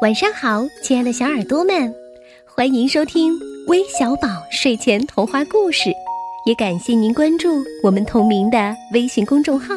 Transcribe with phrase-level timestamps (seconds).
[0.00, 1.92] 晚上好，亲爱的小耳朵们，
[2.44, 3.32] 欢迎收听
[3.66, 5.90] 微小宝睡前童话故事，
[6.46, 7.48] 也感谢您关注
[7.82, 9.74] 我们同名的微信公众号。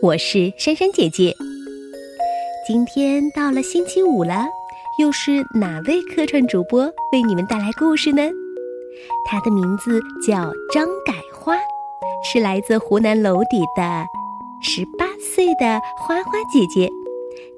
[0.00, 1.34] 我是珊珊姐姐。
[2.64, 4.46] 今天到了星期五了，
[5.00, 8.22] 又是哪位客串主播为你们带来故事呢？
[9.24, 11.56] 他的名字叫张改花，
[12.22, 14.06] 是来自湖南娄底的
[14.60, 16.88] 十八岁的花花姐姐。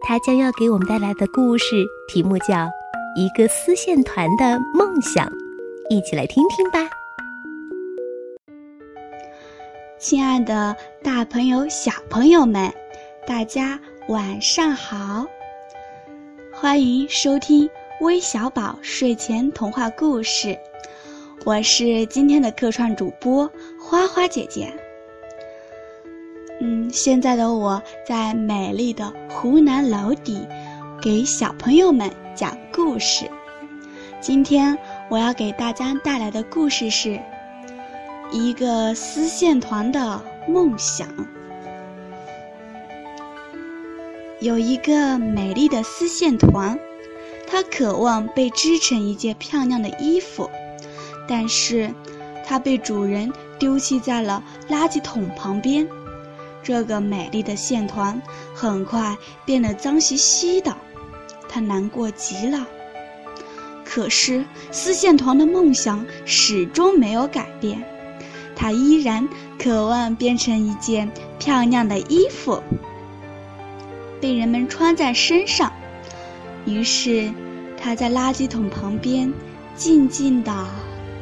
[0.08, 2.54] 他将要给我们带来的故事题目叫
[3.16, 5.26] 《一个丝线团的梦想》，
[5.90, 6.88] 一起来听听吧。
[9.98, 12.72] 亲爱的，大朋友、小朋友们，
[13.26, 15.26] 大家晚上好！
[16.52, 17.68] 欢迎收听
[18.00, 20.56] 微小宝睡前童话故事，
[21.44, 24.72] 我是今天的客串主播花花姐姐。
[26.68, 30.44] 嗯，现在的我在美丽的湖南娄底，
[31.00, 33.30] 给小朋友们讲故事。
[34.20, 34.76] 今天
[35.08, 37.20] 我要给大家带来的故事是
[38.32, 41.06] 一个丝线团的梦想。
[44.40, 46.76] 有一个美丽的丝线团，
[47.46, 50.50] 它渴望被织成一件漂亮的衣服，
[51.28, 51.94] 但是
[52.44, 55.86] 它被主人丢弃在了垃圾桶旁边。
[56.66, 58.20] 这个美丽的线团
[58.52, 60.76] 很快变得脏兮兮的，
[61.48, 62.66] 他难过极了。
[63.84, 67.84] 可是丝线团的梦想始终没有改变，
[68.56, 72.60] 他依然渴望变成一件漂亮的衣服，
[74.20, 75.72] 被人们穿在身上。
[76.64, 77.32] 于是，
[77.80, 79.32] 他在垃圾桶旁边
[79.76, 80.66] 静静地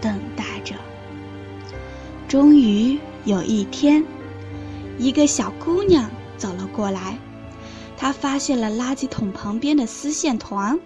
[0.00, 0.74] 等待着。
[2.26, 4.02] 终于有一天。
[4.98, 7.18] 一个小姑娘走了过来，
[7.96, 10.78] 她发现了垃圾桶旁边的丝线团。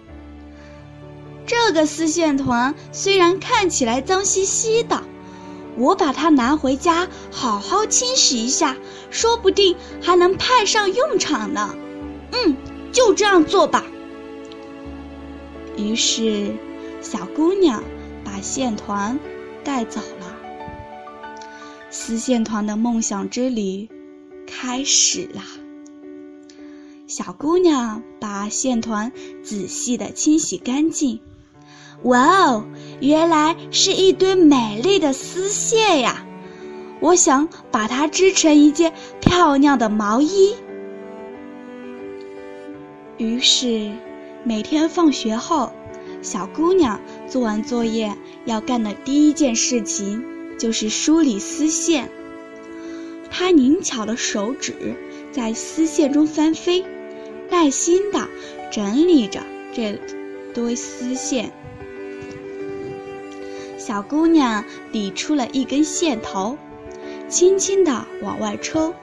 [1.45, 5.01] 这个丝线团虽然看起来脏兮兮的，
[5.77, 8.75] 我把它拿回家好好清洗一下，
[9.09, 11.75] 说不定还能派上用场呢。
[12.31, 12.55] 嗯，
[12.91, 13.83] 就这样做吧。
[15.75, 16.53] 于是，
[17.01, 17.83] 小姑娘
[18.23, 19.19] 把线团
[19.63, 20.35] 带走了。
[21.89, 23.87] 丝线团的梦想之旅。
[24.61, 25.41] 开始啦。
[27.07, 31.21] 小姑娘把线团仔细的清洗干净。
[32.03, 32.65] 哇哦，
[32.99, 36.25] 原来是一堆美丽的丝线呀！
[36.99, 40.53] 我想把它织成一件漂亮的毛衣。
[43.17, 43.93] 于是，
[44.43, 45.71] 每天放学后，
[46.21, 46.99] 小姑娘
[47.29, 50.21] 做完作业要干的第一件事情
[50.57, 52.11] 就是梳理丝线。
[53.39, 54.97] 他灵巧的手指
[55.31, 56.83] 在丝线中翻飞，
[57.49, 58.27] 耐心地
[58.69, 59.39] 整理着
[59.73, 59.97] 这
[60.53, 61.49] 堆丝线。
[63.77, 66.57] 小姑娘理出了一根线头，
[67.29, 68.93] 轻轻地往外抽，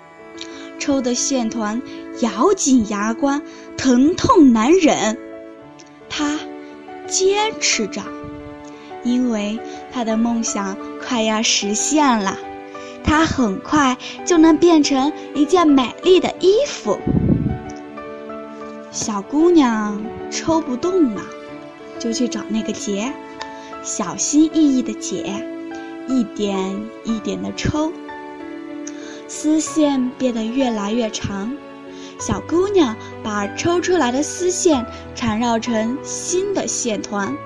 [0.78, 1.80] 抽的线团
[2.20, 3.40] 咬紧牙关，
[3.78, 5.16] 疼痛难忍。
[6.10, 6.38] 她
[7.06, 8.02] 坚持着，
[9.02, 9.58] 因为
[9.90, 12.38] 她的梦想快要实现了。
[13.06, 13.96] 它很快
[14.26, 16.98] 就能变成一件美丽的衣服。
[18.90, 21.22] 小姑娘抽不动了，
[21.98, 23.12] 就去找那个结，
[23.82, 25.46] 小心翼翼地解，
[26.08, 27.92] 一点一点地抽。
[29.28, 31.56] 丝线变得越来越长，
[32.18, 34.84] 小姑娘把抽出来的丝线
[35.14, 37.36] 缠绕成新的线团。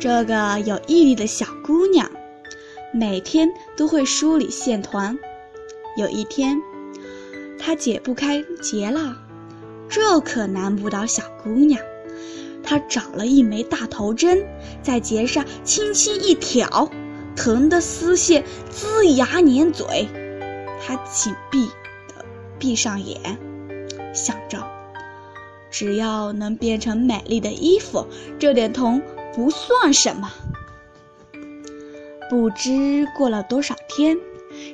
[0.00, 2.10] 这个有毅力的小姑娘。
[2.92, 5.18] 每天都会梳理线团。
[5.96, 6.60] 有一天，
[7.58, 9.16] 她解不开结了，
[9.88, 11.80] 这可难不倒小姑娘。
[12.62, 14.46] 她找了一枚大头针，
[14.82, 16.90] 在结上轻轻一挑，
[17.34, 20.08] 疼的丝线龇牙咧嘴。
[20.80, 21.66] 她紧闭
[22.08, 22.24] 的
[22.58, 23.38] 闭上眼，
[24.14, 24.66] 想着：
[25.70, 28.06] 只要能变成美丽的衣服，
[28.38, 29.02] 这点痛
[29.34, 30.30] 不算什么。
[32.28, 34.18] 不知过了多少天，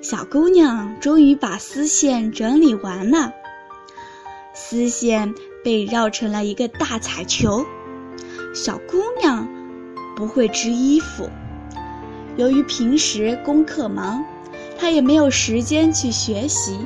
[0.03, 3.33] 小姑娘终于把丝线整理完了。
[4.53, 7.65] 丝线被绕成了一个大彩球。
[8.55, 9.49] 小姑娘
[10.17, 11.29] 不会织衣服，
[12.37, 14.25] 由于平时功课忙，
[14.79, 16.77] 她也没有时间去学习。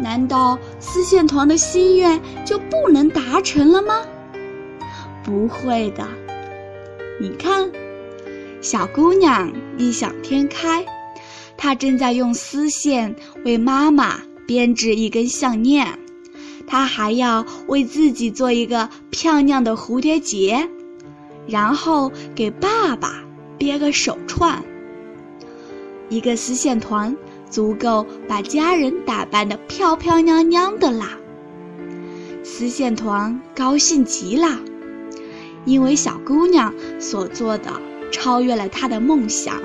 [0.00, 4.02] 难道丝线团的心愿就不能达成了吗？
[5.24, 6.06] 不会的，
[7.20, 7.70] 你看。
[8.64, 10.86] 小姑娘异想天开，
[11.54, 13.14] 她正在用丝线
[13.44, 15.98] 为妈妈编织一根项链。
[16.66, 20.66] 她还要为自己做一个漂亮的蝴蝶结，
[21.46, 23.22] 然后给爸爸
[23.58, 24.64] 编个手串。
[26.08, 27.14] 一个丝线团
[27.50, 31.18] 足够把家人打扮得漂漂亮亮的啦。
[32.42, 34.58] 丝线团高兴极了，
[35.66, 37.70] 因为小姑娘所做的
[38.10, 39.60] 超越了她的梦想。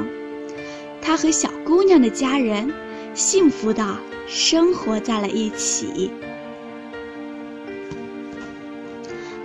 [1.02, 2.74] 她和小姑娘的家人
[3.14, 3.98] 幸福的
[4.28, 6.12] 生活在了一起。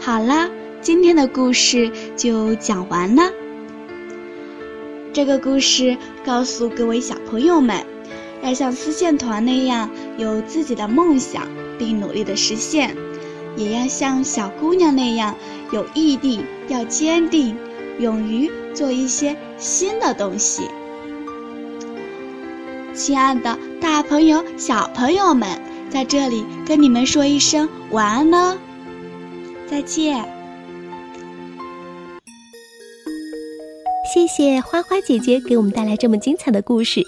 [0.01, 0.51] 好了，
[0.83, 3.31] 今天的故事就讲完了。
[5.15, 7.87] 这个故事告诉各位小朋友们，
[8.43, 9.89] 要像丝线团那样
[10.19, 11.49] 有自己的梦想，
[11.79, 12.91] 并努力的实现；
[13.57, 15.37] 也要像小姑娘那样
[15.71, 17.57] 有毅力，要坚定，
[17.99, 20.63] 勇于做一些新的东西。
[22.95, 25.49] 亲爱的，大朋友、小朋友们，
[25.91, 28.57] 在这里跟你们说一声晚安喽。
[29.69, 30.25] 再见！
[34.13, 37.03] 谢谢花花姐姐给我们带来这么精彩的故事。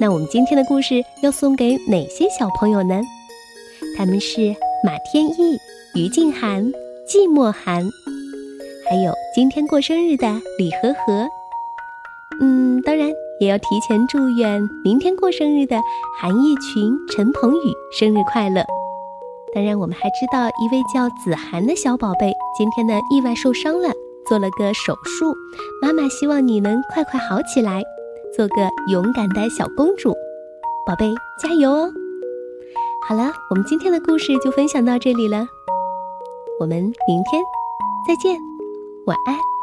[0.00, 3.02] 那我们今天的故事要送给哪些小朋友呢？
[3.98, 5.58] 他们是马天意、
[5.94, 6.72] 于静涵、
[7.06, 7.86] 季墨涵，
[8.90, 10.26] 还有今天过生日的
[10.58, 11.28] 李和和。
[12.40, 13.08] 嗯，当然
[13.38, 15.80] 也要提前祝愿明天过生日的
[16.18, 18.64] 韩艺群、陈鹏宇生日快乐。
[19.54, 23.92] 当然，我们还知道一位叫子涵的小宝贝，今天呢意外受伤了，
[24.26, 25.36] 做了个手术。
[25.80, 27.84] 妈妈希望你能快快好起来，
[28.34, 30.12] 做个勇敢的小公主，
[30.84, 31.92] 宝贝加油哦！
[33.06, 35.46] 好了，我们今天的故事就分享到这里了，
[36.58, 37.40] 我们明天
[38.08, 38.36] 再见，
[39.10, 39.59] 晚安。